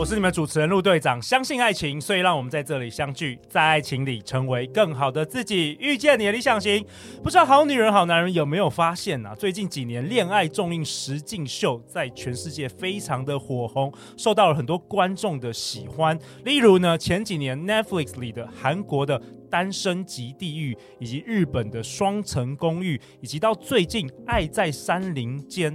[0.00, 1.20] 我是你们主持人陆队长。
[1.20, 6.82] 相信爱情，所以让我们在这里相聚，在爱情里成为更好的自己，遇见你的理想型。
[7.22, 9.34] 不知道好女人、好男人有没有发现啊？
[9.34, 16.18] 最近几年，恋爱综艺实境秀在全世界非常的火红，受到了很多观众的喜欢。
[16.46, 19.20] 例如呢，前几年 Netflix 里的韩国的
[19.50, 25.70] 《单身即地狱》，以及日本的《双层公寓》，以及到最近《爱在山林间》。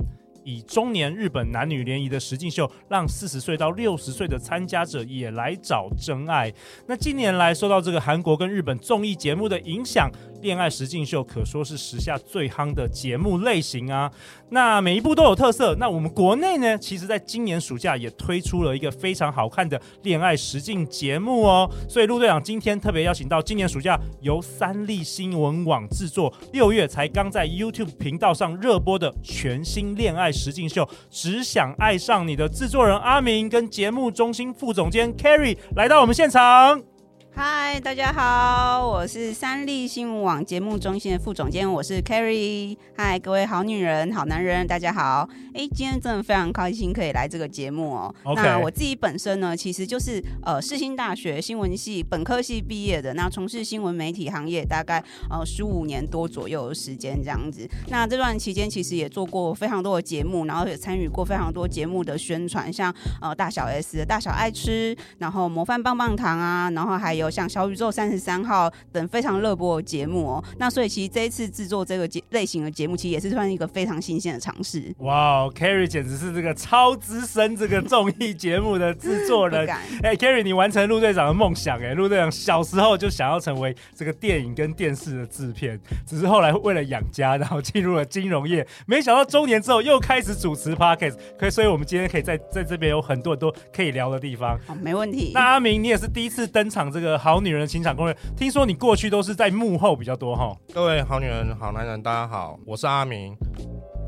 [0.46, 6.54] 以中年日本男女联谊的实境秀，让四十岁到六十岁的参加者也来找真爱。
[6.88, 10.10] 那近年来受到这个韩国跟日本综艺节目的影响，
[10.46, 14.12] 恋爱实境秀可说是时下最夯的节目类型啊。
[14.50, 15.76] 那每一部都有特色。
[15.80, 21.68] 那我们国内呢，其实在今年暑假也推出了一个非常好看的恋爱实境节目哦。
[21.90, 36.95] 所以陆队长今天特别邀请到今年暑假由三立新闻网制作，六月才刚在 YouTube 频道上热播的全新恋爱实境秀《只想爱上你》的制作人阿明跟节目中心副总监 Carrie 来到我们现场。
[37.38, 42.78] 嗨，大家好，我是三立新闻网节目中心的副总监，我是 Carrie。
[42.96, 45.28] 嗨，各位好女人、好男人，大家好。
[45.54, 48.16] 哎，今天真的非常开心可以来这个节目哦。
[48.38, 57.70] 那我自己本身呢，其实就是呃世新大学新闻系本科系毕业的，那从事新闻媒体行业大概呃十五年多左右的时间这样子。
[57.90, 67.25] 那这段期间其实也做过非常多的节目，然后也参与过非常多节目的宣传，像呃大小 S 大小爱吃，然后模范棒棒糖啊，然后还有。
[67.30, 74.94] 像小宇宙三十三号等非常热播的节目哦，那所以其实这一次制作这个节类型的节目，其实也是算一个非常新鲜的尝试。
[75.00, 79.68] 哇，Carrie 简直是这个超资深这个综艺节目的制作 人。
[80.04, 94.58] 哎，Carrie，你完成陆队长的梦想哎，陆队长小时候就想要成为这个电影跟电视的制片，只是后来为了养家，然后进入了金融业，没想到中年之后又开始主持 Podcast，可以，所以我们今天可以在在这边有很多很多可以聊的地方。
[94.66, 95.32] 好，没问题。
[95.34, 97.15] 那阿明，你也是第一次登场这个。
[97.18, 100.56] 好女人的情场攻略，听说你过去都是在幕后比较多哈。
[100.74, 103.36] 各位好女人、好男人，大家好，我是阿明，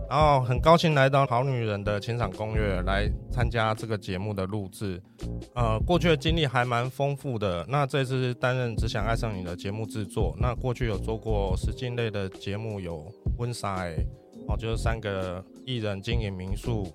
[0.10, 5.02] 然后很高兴来到好女人的情场攻略来参加这个节目的录制。
[5.56, 7.66] 呃，过去的经历还蛮丰富的。
[7.68, 13.06] 那这次担任只想爱上你的节目制作，那过去有做过实境类的节目，有
[13.38, 13.86] 温莎
[14.48, 16.88] 哦，就是三个艺人经营民宿，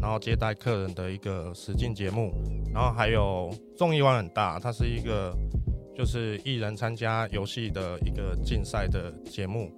[0.00, 2.32] 然后接待客人的一个实境节目，
[2.74, 5.34] 然后还有综艺玩很大，它是一个。
[5.98, 9.68] 就是艺人参加游戏的一个竞赛的节目，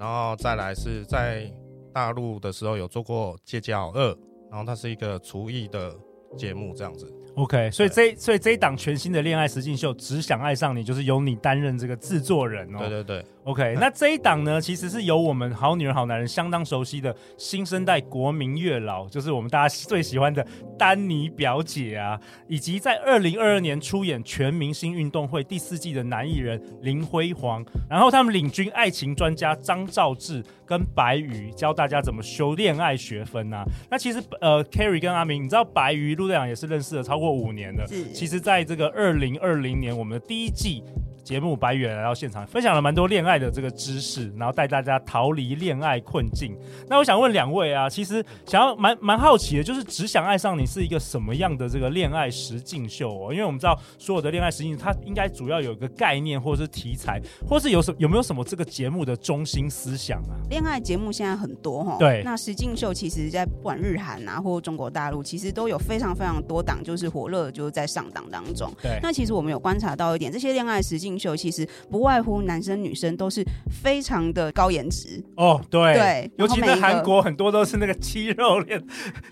[0.00, 1.48] 然后再来是在
[1.94, 4.10] 大陆的时候有做过《街角二》，
[4.50, 5.96] 然后它是一个厨艺的
[6.36, 7.08] 节目，这样子。
[7.36, 12.78] OK，所以这所以这一档全新的恋爱实境秀《只想爱上你》，就是由你担任这个制作人哦。
[12.80, 13.24] 对对对。
[13.44, 20.46] OK，那这一档呢，其实是由我们好女人好男人相当熟悉的新生代国民月老，就是我们大家最喜欢的
[20.78, 33.64] 丹尼表姐啊，以及在二零二二年出演全明星运动会第四季的男艺人林辉煌，然后他们领军爱情专家张兆志跟白瑜，教大家怎么修恋爱学分啊。
[33.90, 40.84] 那其实呃，Carrie 跟阿明，你知道白瑜陆队长也是认识了超过五年的，其实在这个二零二零年我们的第一季。
[41.30, 46.58] 节目白宇来到现场，分享了蛮多恋爱的这个知识，然后带大家逃离恋爱困境。
[46.88, 53.32] 那我想问两位啊，其实想要蛮蛮好奇的，就是只想爱上你是一个什么样的这个恋爱实境秀哦？
[53.32, 60.34] 因为我们知道所有的恋爱实境，它应该主要有一个概念，或者是题材，或是有什有没有什么这个节目的中心思想啊？
[60.48, 62.22] 恋爱节目现在很多哈，对。
[62.24, 68.68] 那实境秀其实，在不管日韩啊，或中国大陆，其实都有非常非常多档，就是火热，就是在上档当中。
[68.82, 68.98] 对。
[69.00, 72.00] 那其实我们有观察到一点，这些恋爱实境秀其实不。
[72.00, 73.44] 外乎男生女生都是
[73.82, 78.82] 非常的高颜值哦，对对，尤其在韩国很多都是那个肌肉练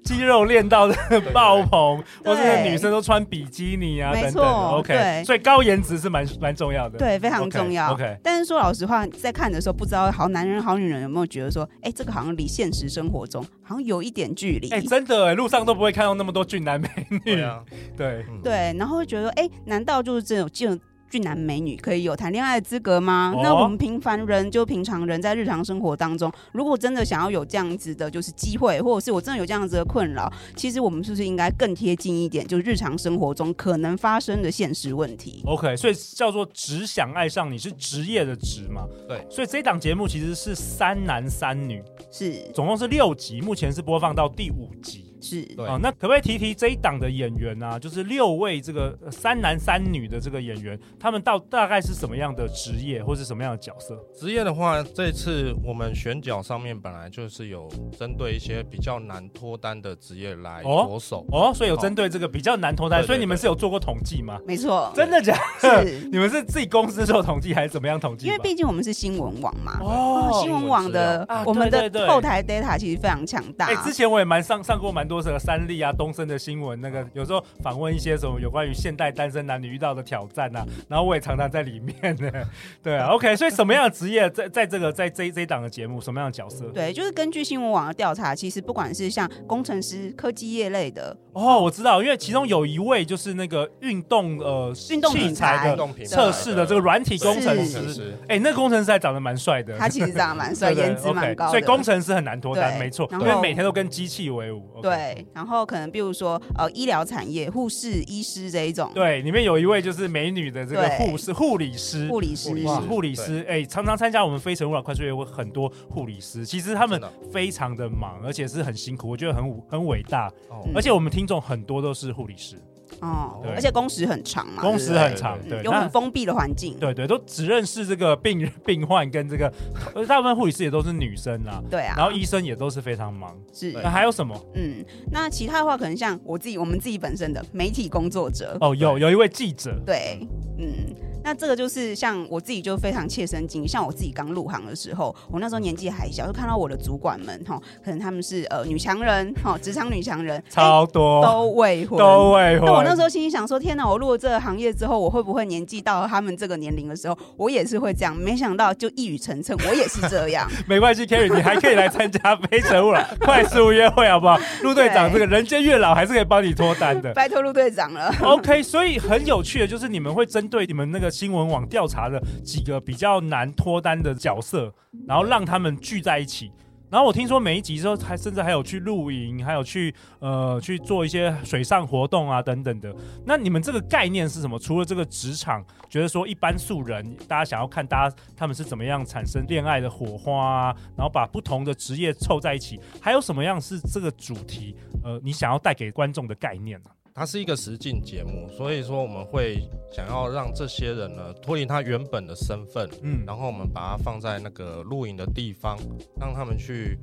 [0.04, 0.94] 肌肉练到的
[1.32, 4.44] 爆棚，或是女生都穿比基尼啊等等。
[4.44, 7.94] OK，所以高颜值是蛮蛮重要的，对，非常重要。
[7.94, 14.68] OK，, okay 但是说老实话，在看的时候，不知道好男人好女人有没有觉得说，哎，这个好像离现实生活中好像有一点距离。
[14.68, 17.18] 哎，真的哎，路上都不会看到那么多俊男美女。
[17.20, 17.62] 对啊，
[17.96, 20.78] 对对，然后会觉得，哎，难道就是这种这种
[21.10, 23.32] 俊男美女可以有谈恋爱的资格吗？
[23.36, 38.86] 哦、那我们平凡人就平常人在日常生活当中，如果真的想要有这样子的，就是机会，或者是我真的有这样子的困扰，其实我们是不是应该更贴近一点，就是日常生活中可能发生的现实问题？OK，所以叫做只想爱上你是职业的职嘛？
[39.08, 45.07] 对，所以这档节目其实是三男三女，是总共是六集，目前是播放到第五集。
[45.20, 47.78] 是啊、哦，那可不可以提提这一档的演员啊？
[47.78, 53.98] 就是六位这个三男三女的这个演员，他们到大概是什么样的职业，或是什么样的角色？
[54.14, 57.68] 职业的话，这次我们选角上面本来就是有
[57.98, 64.38] 针对一些比较难脱单的职业来着手哦，哦，所以有针对这个比较难脱单，所以你们是有做过统计吗？
[64.46, 65.86] 没错，真的假的？
[65.86, 68.26] 是， 你们是自己公司做统计还是怎么样统计？
[68.26, 73.66] 因为毕竟我们是新闻网嘛，哦，新闻网的、啊、我们的后台 data 其实非常强大。
[73.66, 75.88] 哎、欸，之前我也蛮上上过蛮多这个三立啊。
[75.98, 82.30] 东森的新闻，那个有时候访问一些什么有关于现代单身男女遇到的挑战啊，然后我也常常在里面呢。
[82.84, 86.66] 对啊，OK，所以什么样的职业在在这个在这这一档的节目，什么样的角色？
[86.66, 104.62] 对，就是根据新闻网的调查，其实不管是像工程师、科技业类的，哦，我知道，因为其中有一位就是那个运动呃运动器材的测试的这个软体工程师，哎、欸，那个工程师还长得蛮帅的，他其实长得蛮帅， 颜值蛮高，所以工程师很难脱单，没错，因为每天都跟机器为伍。
[104.82, 117.00] 对，okay、然后可能比如说呃医疗产业护士、医师这一种，对，里面有一位就是美女的这个护士、护理师、护理师、哇，护理师，哎、欸，常常参加我们非诚勿扰快速约会很多护理师，其实他们
[117.32, 122.56] 非常的忙，而且是很辛苦，我觉得很很伟大、嗯，而且我们听众很多都是护理师。
[123.00, 129.52] 哦，而且工时很长嘛，工时很长，对，有很封闭的环境，对，对对，都只认识这个病病患跟这个，
[129.94, 134.34] 而大部分护理师也都是女生啦，对啊，然后医生也都是非常忙，是，那还有什么？
[134.54, 140.18] 嗯，那其他的话可能像我自己，我们自己本身的媒体工作者，哦，有有一位记者，对，
[140.58, 140.94] 嗯。
[141.28, 152.64] 那这个就是像我自己就非常切身经历，像我自己刚入行的时候，我那时候年纪还小，就看到我的主管们哈，可能他们是呃女强人哈，职场女强人超多，都未婚，都未婚。
[152.64, 158.16] 那我那时候心里想说，天哪，我入了这个行业之后，我会不会年纪到了他们这个年龄的时候，我也是会这样？
[158.16, 160.50] 没想到就一语成谶，我也是这样。
[160.66, 164.40] 没关系，Kerry，你还可以来参加《非诚勿扰》 快速约会，好不好？
[164.62, 168.10] 陆队长，这个人间月老还是可以帮你脱单的，拜托陆队长了。
[168.22, 171.98] OK，所以很有趣的就是你们会针对你们那个新闻网调查。
[172.08, 174.72] 的几个比较难脱单的角色，
[175.06, 176.50] 然后让他们聚在一起。
[176.88, 182.94] 然后我听说每一集之后，还甚至还有去露营，还有去呃去做一些水上活动啊等等的。
[183.26, 184.58] 那你们这个概念是什么？
[184.58, 194.74] 除了这个职场，觉得说一般素人，大家想要看大家他们是怎么样产生恋爱的火花啊，然后把不同的职业凑在一起，还有什么样是这个主题？
[195.04, 196.90] 呃，你想要带给观众的概念呢？
[197.18, 199.60] 它是一个实境节目，所以说我们会
[199.90, 205.76] 想要让这些人呢脱离他原本的身份，嗯，然后我们把它放在那个录影的地方，
[206.20, 206.96] 让他们去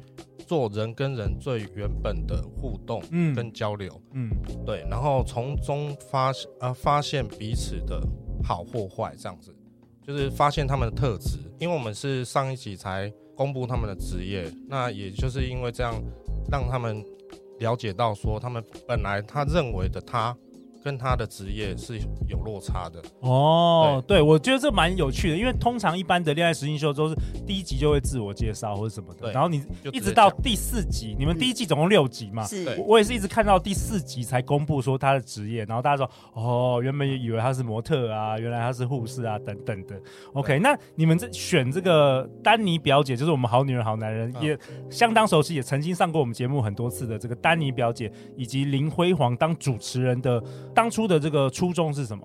[0.48, 4.30] 做人跟人最原本的互动，嗯，跟交流，嗯，
[4.66, 6.32] 对，然后从中发
[6.62, 8.02] 呃发现彼此的
[8.42, 9.54] 好或坏，这样子，
[10.02, 16.02] 就是发现他们的特质，因为我们是上一集才公布他们的职业，那也就是因为这样
[16.50, 17.04] 让他们。
[17.60, 20.36] 了解到说，他们本来他认为的他。
[20.86, 40.00] 跟他的职业是有落差的哦，对，对我觉得这蛮有趣的，因为通常一般的恋爱实境秀都是第一集就会自我介绍或者什么的，然后你一直到第四集，你们第一季总共六集嘛，是，我也是一直看到第四集才公布说他的职业，然后大家说哦，原本以为他是模特啊，原来他是护士啊等等的。
[40.34, 44.56] OK，那你们这选这个丹尼表姐，就是我们好女人好男人也
[44.92, 50.40] 相当熟悉，也曾经上过我们节目很多次的这个丹尼表姐，以及林辉煌当主持人的。
[50.76, 52.24] 当初的这个初衷是什么？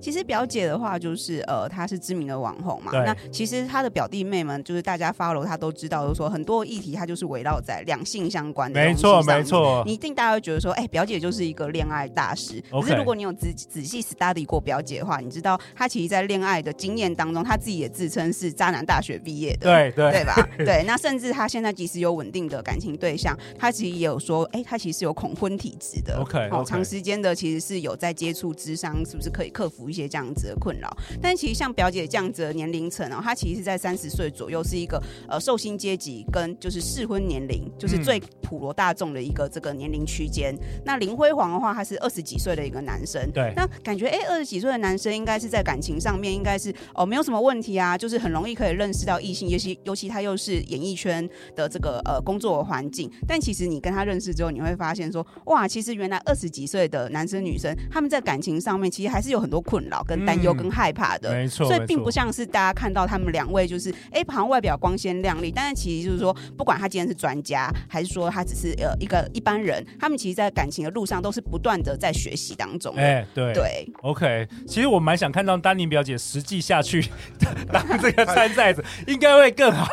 [0.00, 2.92] 其实表姐的话就是呃，她是知名的网红嘛。
[2.92, 8.80] 那其实她的表弟妹们，就是大家 follow 她都知道，就是说很多议题，她就是围绕在两性相关的。
[8.80, 9.82] 没错，没错。
[9.86, 12.62] 你一定大家会觉得说，哎、欸，表姐就是一个恋爱大师。
[12.70, 12.80] Okay.
[12.82, 19.66] 可是如果你有仔仔细 study 过表姐的话，你知道她其实，在恋爱的经验当中，她自己也自称是渣男大学毕业的。
[19.70, 20.48] 对对，对吧？
[20.58, 20.84] 对。
[20.86, 26.18] 那甚至她现在即使有稳定的感情对象，她其实也有说，哎、欸，她其实是有恐婚体质的。
[26.20, 26.54] OK, okay.
[26.54, 40.54] 哦，长时间的其实是有在接触智商，是不是可以克服一些这样子的困扰，但其实像表姐这样子的年龄层哦，她其实是在三十岁左右，是一个呃受薪阶级跟就是适婚年龄，就是最普罗大众的一个这个年龄区间。
[40.54, 53.10] 嗯、那林辉煌的话，他是二十几岁的一个男生，对，那感觉哎，二十几岁的男生应该是在感情上面应该是哦没有什么问题啊，就是很容易可以认识到异性，尤其尤其他又是演艺圈的这个呃工作的环境。
[53.26, 61.30] 但其实你跟他认识之后，你会发现说哇，其实原来二十几岁的男生女生他们在感情上面其实还是有很多困困扰、跟担忧、跟害怕的。
[61.32, 72.94] 没错，所以并不像是大家看到他们两位就是哎，好像外表光鲜亮丽，但是其实就是说，不管他今天是专家，还是说他只是呃一个一般人，他们其实，在感情的路上都是不断的在学习当中。
[72.96, 74.48] 哎，对对，OK。
[74.66, 77.06] 其实我蛮想看到丹宁表姐实际下去
[77.70, 79.86] 当这个参赛者， 应该会更好，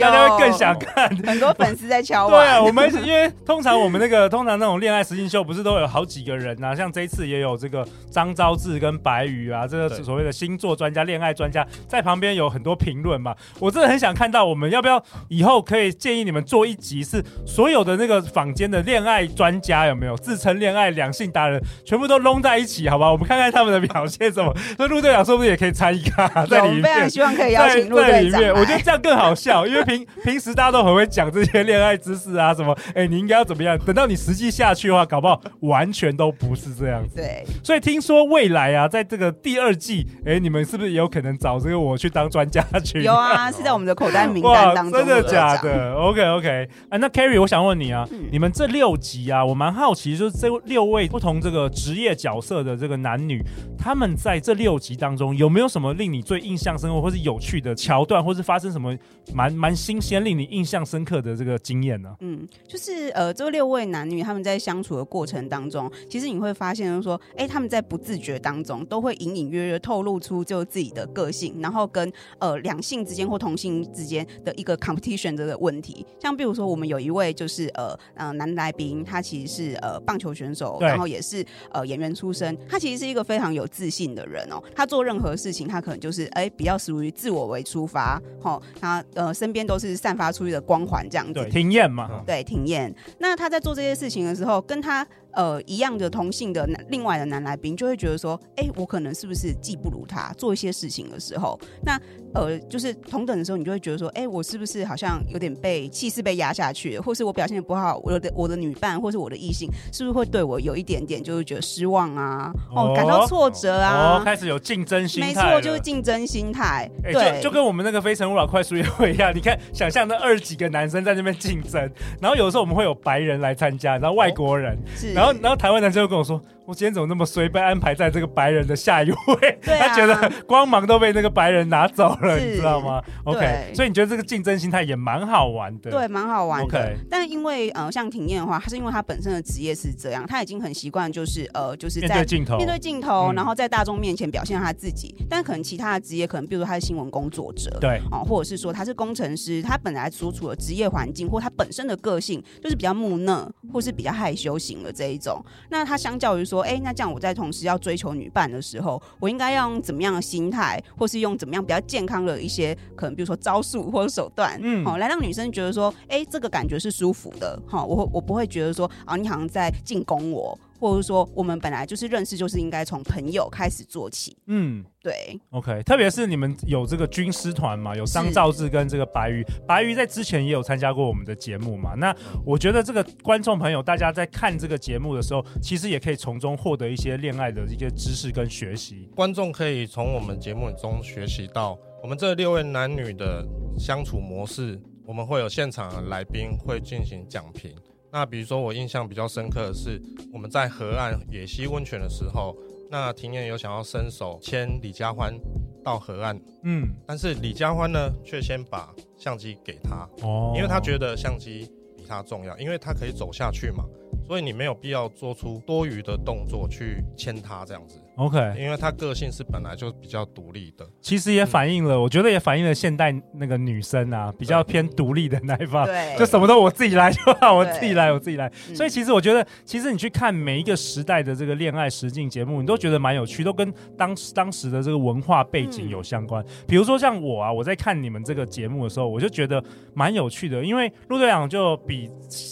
[0.00, 1.08] 大家会更想看。
[1.18, 2.30] 很多粉丝在敲我。
[2.30, 6.74] 对啊，我们因为通常我们那个通常那种恋爱实境秀，不是都有好几个人啊？
[6.74, 13.34] 像这一次也有这个张昭志跟白宇啊，这个所谓的星座专家、恋爱专家，在旁边有很多评论嘛。
[13.58, 23.10] 我真的很想看到，我们要不要以后可以建议你们做一集，是所有的那个坊间的恋爱专家有没有自称恋爱两性达人，全部都拢在一起，好吧？
[23.10, 24.54] 我们看看他们的表现怎么。
[24.76, 26.82] 所以陆队长说不定也可以参与啊，在里面。
[26.82, 28.40] 非常希望可以邀请陆队长。
[28.54, 33.76] 我觉得这样更好笑，因为平 平时大家都很会讲这些恋爱知识啊，什么哎、欸，你应该要怎么样？
[33.78, 37.16] 等到你实际下去的话，搞不好完全都不是这样子。
[37.16, 37.44] 对。
[37.62, 43.02] 所以听说未来啊，在这个第二季，哎、欸，你们是不是也有可能找这个我去当专家去？
[43.02, 44.98] 有啊， 是在我们的口袋名单当中。
[44.98, 46.68] 真的假的？OK OK。
[46.88, 53.42] 啊，那 Carrie，我想问你啊，嗯、你们这六集啊，我蛮好奇，就是这六位不同这个职业角色的这个男女，
[53.78, 58.96] 他们在这六集当中有没有什么令你最印象深刻，或是有趣的桥段，或是发生什么
[59.34, 62.14] 蛮蛮新鲜、令你印象深刻的这个经验呢？
[62.20, 76.04] 嗯，就是呃，这六位男女他们在相处的过程当中，其实你会发现，就是说，哎、欸，他们在不自觉当中都会隐隐约约透露出就自己的个性，然后跟呃两性之间或同性之间的一个 competition 这个问题。
[76.20, 84.62] 像比如说，我们有一位就是呃呃男来宾，他其实是呃棒球选手，然后也是呃演员出身，他其实是一个非常有自信的人哦。
[84.74, 91.34] 他做任何事情，他可能就是哎、欸、比较属于自我为出发，齁，他呃身边都是散发出去的光环这样子。
[91.34, 92.94] 对，体验嘛，对，体验。
[93.18, 95.06] 那他在做这些事情的时候，跟他。
[95.38, 100.32] 呃，一样的同性的男，另外的男来宾就会觉得说，哎、欸，我可能是不是技不如他？
[100.36, 101.96] 做一些事情的时候，那
[102.34, 112.52] 呃，就是同等的时候，你就会觉得说，哎、欸，我是不是好像有点被气势被压下去，或是我表现的不好，我的我的女伴或是我的异性，是不是会对我有一点点就是觉得失望啊？
[112.74, 114.18] 哦，感到挫折啊？
[114.18, 115.28] 哦，开始有竞争心态。
[115.28, 116.90] 没错，就是竞争心态。
[117.04, 121.80] 欸、对，就就跟我们那个《非诚勿扰》快速约会一样，你看，想象那二十几个男生在那边竞争，
[122.20, 126.00] 然后有时候我们会有白人来参加，然后外国人，哦、是，然后然后台湾男生。
[126.02, 129.48] 又跟我说，我今天怎么那么衰，被安排在这个白人的下一位？
[129.72, 136.94] 啊、他觉得光芒都被那个白人拿走了，你知道吗？OK，所以你觉得这个竞争心态也蛮好玩的，对，蛮好玩的。
[137.08, 145.14] 但因为呃，像婷燕的话，她是因为她本身的职业是这样，她已经很习惯，就是呃，就是在面对镜头，面对镜头，然后在大众面前表现她自己。
[145.20, 155.42] 嗯、但可能其他的职业，可能比如说他是新闻工作者，对，哦、呃，或者是说他是工程师，他本来所处的职业环境或他本身的个性就是比较木讷，或是比较害羞型的这一种。
[155.70, 170.58] 那他相较于说，哎、欸，那这样我在同时要追求女伴的时候，我应该要用怎么样的心态，或是用怎么样比较健康的一些可能，比如说招数或者手段，嗯，好，来让女生觉得说，哎、欸，这个感觉是舒服的，哦，我我不会觉得说，啊，你好像在进攻我。
[170.78, 174.36] 或者说，我们本来就是认识，就是应该从朋友开始做起。
[174.46, 175.38] 嗯，对。
[175.50, 181.94] OK，特别是你们有这个军师团嘛，有张兆志跟这个白瑜，是白瑜在之前也有参加过我们的节目嘛。
[181.94, 189.08] 那我觉得这个观众朋友，大家在看这个节目的时候，其实也可以从中获得一些恋爱的一些知识跟学习。
[189.14, 193.46] 观众可以从我们节目中学习到我们这六位男女的
[193.78, 194.80] 相处模式。
[195.04, 197.74] 我们会有现场的来宾会进行讲评。
[198.10, 200.00] 那比如说，我印象比较深刻的是，
[200.32, 202.56] 我们在河岸野溪温泉的时候，
[202.90, 205.38] 那庭燕有想要伸手牵李佳欢
[205.84, 213.84] 到河岸，嗯，但是李佳欢呢，却先把相机给他，哦，因为他觉得相机比他重要，因为他可以走下去嘛，
[214.26, 218.00] 所以你没有必要做出多余的动作去牵他这样子。
[218.18, 228.50] OK，因为他个性是本来就比较独立的，其实也反映了，嗯、我觉得也反映了现代那个女生啊，比较偏独立的那一方，对，就什么都我自己来就好，我自己来，我自己来。
[228.74, 236.44] 所以其实我觉得，其实你去看每一个时代的这个恋爱实境节目，你都觉得蛮有趣，都跟当时当时的这个文化背景有相关。
[236.44, 239.62] 嗯、比如说像我啊，我在看你们这个节目的时候，我就觉得
[239.94, 242.10] 蛮有趣的，因为陆队长就比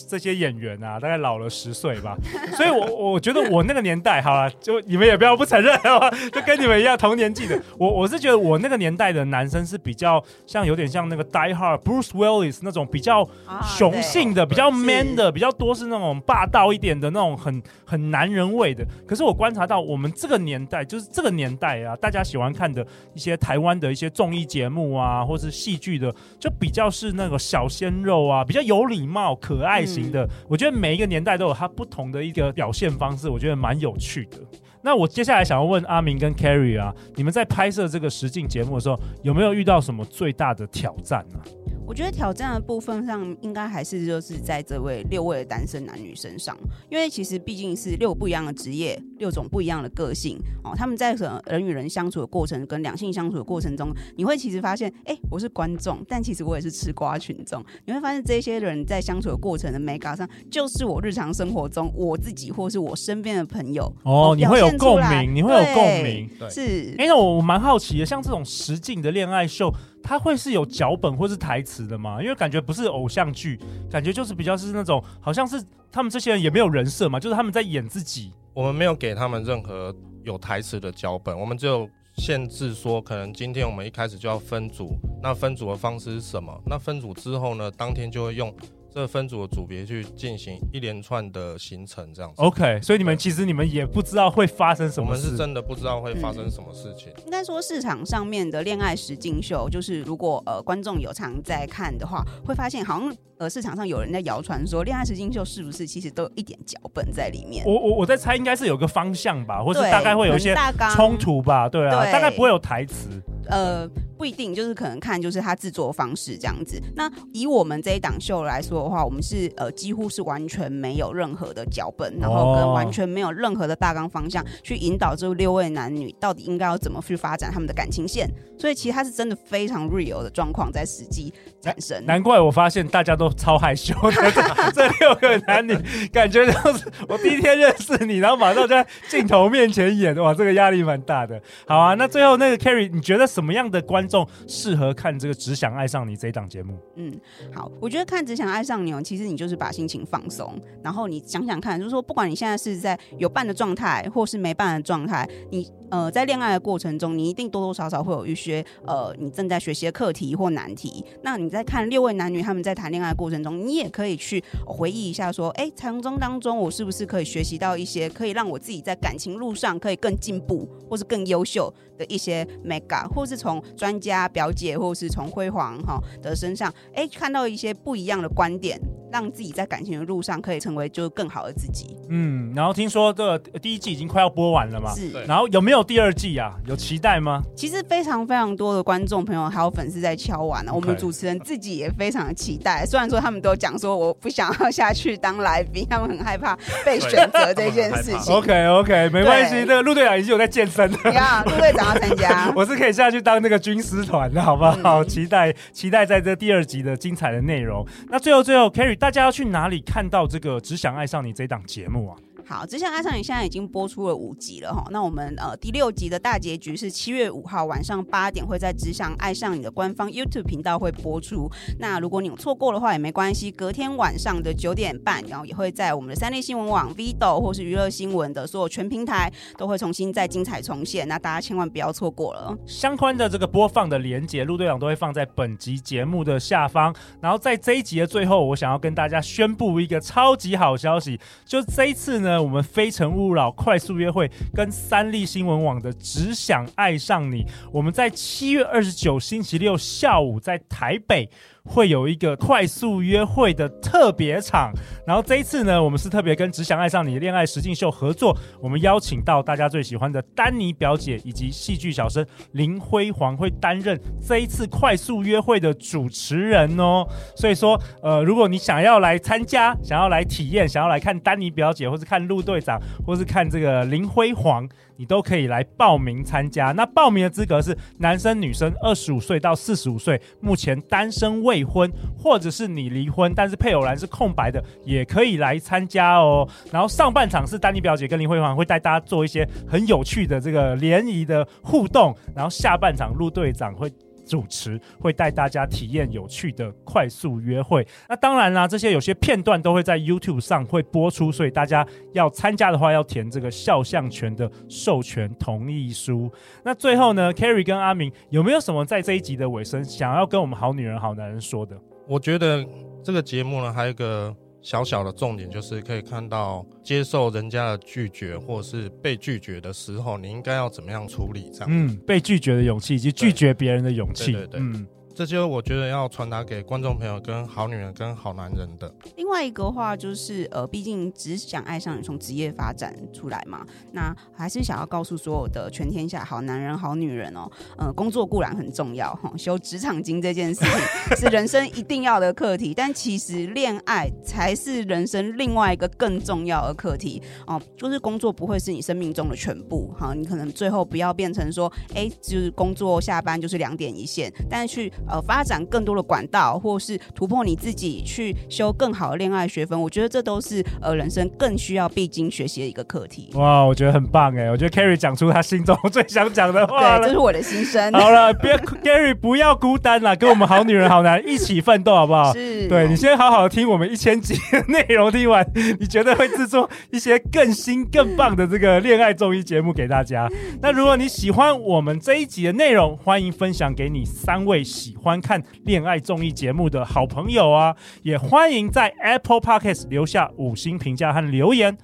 [0.08, 2.16] 这些演员啊，大概老了十岁吧，
[2.56, 13.28] 所以我我觉得我那个年代，好了，就你们也不要不承认就跟你们一样同年纪的，我我是觉得我那个年代的男生是比较像有点像那个 Die Hard Bruce Willis 那种比较
[13.64, 18.84] 雄性的、啊、比较 man 的、比较多是那种霸道一点的那种很很男人味的。
[19.06, 30.24] 可是我观察到，我们这个年代，就是这个年代啊，大家喜欢看的一些台湾的一些综艺节目啊，或是戏剧的，就比较是那个小鲜肉啊，比较有礼貌、可爱型的。
[30.26, 34.38] 嗯、我觉得每一个年代都有它不同的一个表现方式，我觉得蛮有趣的。
[34.82, 41.55] 那我接下来想要问阿明跟 carry 啊，你们在拍摄这个实境节目的时候，有没有遇到什么最大的挑战呢、啊？
[41.86, 46.56] 我觉得挑战的部分上，应该还是就是在这位六位的单身男女身上，
[46.90, 50.72] 因为其实毕竟是六不一样的职业，六种不一样的个性哦。
[50.76, 51.14] 他们在
[51.46, 57.64] 人与人相处的过程，跟两性相处的过程中，你会其实发现，哎，我是观众，但其实我也是吃瓜群众。
[57.84, 66.94] 你会发现这些人在相处的过程的美感上，就是我日常生活中我自己或是我身边的朋友哦，你会有共鸣，你会有共鸣，对是。
[66.98, 69.72] 哎，那我我蛮好奇的，像这种实境的恋爱秀。
[70.06, 72.22] 他会是有脚本或是台词的吗？
[72.22, 73.60] 因为感觉不是偶像剧，
[73.90, 78.32] 感觉就是比较是那种，好像是他们这些人也没有人设嘛，就是他们在演自己。
[78.54, 81.86] 我们没有给他们任何有台词的脚本，我们就
[82.16, 84.90] 限制说，可能今天我们一开始就要分组，
[85.22, 86.56] 那分组的方式是什么？
[86.64, 88.54] 那分组之后呢，当天就会用。
[88.96, 92.40] 这分组的组别去进行一连串的行程，这样子。
[92.40, 95.20] OK，所以你们其实你们也不知道会发生什么事。
[95.20, 97.12] 我们是真的不知道会发生什么事情。
[97.18, 107.66] 嗯、应该说市场上面的恋爱实境秀，就是如果呃观众有常在看的话，会发现好像呃市场上有人在谣传说，恋爱实境秀是不是其实都有一点脚本在里面？
[107.66, 110.56] 我我我在猜，应该是有个方向吧，或是大概会有一些
[110.94, 113.10] 冲突吧，对啊，对大概不会有台词。
[113.48, 116.80] 呃，不一定，就是可能看就是他制作方式这样子。
[116.94, 128.28] 那以我们这一档秀来说的话，我们是呃几乎是完全没有任何的脚本，然后跟完全没有任何的大纲方向去引导这六位男女到底应该要怎么去发展他们的感情线。
[128.58, 132.02] 所以其实他是真的非常 real 的状况在实际产生。
[132.06, 135.76] 难怪我发现大家都超害羞的，这六个男女
[136.10, 141.38] 感觉就是我第一天认识你，然后马上在镜头面前演，哇，这个压力蛮大的。
[141.66, 143.26] 好啊，那最后那个 carry 你觉得？
[143.26, 146.78] 什么样的观众适合看这个《只想爱上你》这一档节目？
[146.94, 147.12] 嗯，
[147.52, 155.70] 好，我觉得看《只想爱上你》哦，其实你就是把心情放松，然后你想想看，就是说，不管你现在是在有伴的状态，或是没伴的状态，你。
[155.88, 161.04] 呃，在恋爱的过程中，你一定多多少少会有一些呃，你正在学习的课题或难题。
[161.22, 178.80] 那你在看六位男女他们在谈恋爱的过程中，你也可以去回忆一下，说，哎，从中当中我是不是可以学习到一些可以让我自己在感情路上可以更进步，或是更优秀的一些 mega，或是从专家表姐，或是从辉煌哈的身上，哎，看到一些不一样的观点，
[179.16, 181.96] 让自己在感情的路上可以成为就是更好的自己。
[182.10, 184.94] 嗯，然后听说这个第一季已经快要播完了嘛？
[184.94, 185.10] 是。
[185.26, 185.86] 然后有没有？
[185.86, 187.40] 第二季啊，有期待吗？
[187.54, 190.72] 其实非常非常多的观众朋友还有粉丝在敲碗呢。
[190.72, 190.74] Okay.
[190.74, 192.84] 我们主持人自己也非常的期待。
[192.84, 198.34] 虽然说他们都讲说我不想要下去当来宾，他们很害怕被选择这件事情。
[198.34, 199.60] OK OK，没关系。
[199.60, 200.98] 这个陆队长已经有在健身了。
[201.04, 205.04] 你看，陆队长要参加， 我是可以下去当那个军师团的，好不好？
[205.04, 207.86] 嗯、期待期待在这第二集的精彩的内容。
[208.08, 212.18] 那最后最后，Kerry，大家要去哪里看到这个《只想爱上你》这档节目啊？
[212.48, 214.84] 好，只想爱上你现在已经播出了五集了哈。
[214.92, 221.50] 那我们呃第六集的大结局是七月五号晚上八点会在只想爱上你的官方 YouTube 频道会播出。
[221.80, 229.28] 那如果你有错过的话也没关系，隔天晚上的九点半，然后也会在我们的三立新闻网、Vido 或是娱乐新闻的所有全平台
[229.58, 231.08] 都会重新再精彩重现。
[231.08, 232.56] 那大家千万不要错过了。
[232.64, 236.94] 相关的这个播放的连结，陆队长都会放在本集节目的下方。
[237.20, 242.35] 然后在这一集的最后，我想要跟大家宣布一个超级好消息，就这一次呢。
[242.42, 251.30] 我们非诚勿扰快速约会跟三立新闻网的只想爱上你，我们在七月二十九星期六下午在台北。
[251.66, 254.72] 会有一个快速约会的特别场，
[255.06, 267.06] 然后这一次呢，我们是特别跟《只想爱上你》恋爱实境秀合作，我们邀请到大家最喜欢的丹妮表姐以及戏剧小生林辉煌会担任这一次快速约会的主持人哦。
[267.34, 274.66] 所以说，呃，如果你想要来参加，想要来体验，想要来看丹妮表姐，或是看陆队长，或是看这个林辉煌。
[274.96, 276.72] 你都可以来报名参加。
[276.72, 286.48] 那报名的资格是男生、女生，二十五岁到四十五岁，目前单身未婚，或者是你离婚，但是配偶栏是空白的，也可以来参加哦。
[286.72, 293.92] 然后上半场是丹尼表姐跟林辉煌会带大家做一些很有趣的这个联谊的互动，然后下半场陆队长会。
[294.26, 297.86] 主持会带大家体验有趣的快速约会。
[298.08, 306.30] 那当然啦，这些有些片段都会在 YouTube 上会播出，所以大家要参加的话，要填这个肖像权的授权同意书。
[306.64, 311.76] 那最后呢，Kerry 跟阿明有没有什么在这一集的尾声想要跟我们好女人好男人说的？
[312.08, 312.66] 我觉得
[313.02, 314.34] 这个节目呢，还有一个
[314.66, 321.48] 小小的重点，就是可以看到接受人家的拒绝，或是被拒绝的时候，你应该要怎么样处理？
[321.52, 328.94] 这样，嗯，被拒绝的勇气以及拒绝别人的勇气，对对对，这就我觉得要传达给观众朋友、跟好女人、跟好男人的。
[329.16, 347.58] 另外一个话就是，呃，毕竟只想爱上你，从职业发展出来嘛，那还是想要告诉所有的全天下好男人、好女人哦，呃，工作固然很重要哈， 修职场经这件事情 是人生一定要的课题，但其实恋爱才是人生另外一个更重要的课题哦。
[347.74, 354.92] 就是工作不会是你生命中的全部哈，你可能最后不要变成说，哎，就是工作下班就是两点一线，但是去。
[355.08, 363.30] 呃，发展更多的管道，或是突破你自己，去修更好的恋爱学分，我觉得这都是呃人生更需要必经学习的一个课题。
[363.34, 364.50] 哇，我觉得很棒哎！
[364.50, 367.92] 我觉得 Kerry 讲出他心中最想讲的话对，这是我的心声。
[367.94, 372.32] 好了，别 Kerry 不要孤单了，跟我们好女人好男人一起奋斗，好不好？
[372.32, 372.66] 是。
[372.68, 375.46] 对，你先好好的听我们一千集的内容，听完
[375.78, 380.28] 你绝对会制作一些更新更棒的这个恋爱综艺节目给大家。
[380.60, 384.95] 那如果你喜欢我们这一集的内容，欢迎分享给你三位喜。
[385.06, 391.78] 观看恋爱综艺节目的好朋友啊，也欢迎在 Apple Podcast 留下五星评价和留言。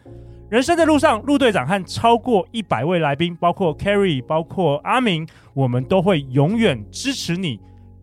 [0.50, 7.60] 人生的路上，陆队长和超过一百位来宾，包括 carry 包括阿明，我们都会永远支持你。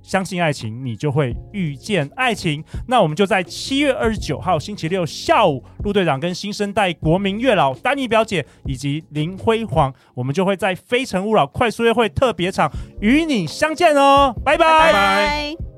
[0.09, 2.63] 相信爱情，你就会遇见爱情。
[2.87, 14.33] 那我们就在七月二十九号星期六下午，陆队长跟新生代国民月老丹尼表姐以及林辉煌，我们就会在《非诚勿扰》快速约会特别场与你相见哦！
[14.43, 14.67] 拜拜。
[14.67, 15.68] 拜拜。